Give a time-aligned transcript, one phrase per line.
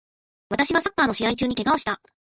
[0.49, 2.01] 私はサッカーの試合中に怪我をした